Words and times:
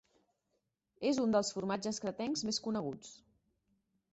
És 1.09 1.19
un 1.25 1.35
dels 1.35 1.51
formatges 1.57 2.01
cretencs 2.07 2.45
més 2.49 2.59
coneguts. 2.69 3.13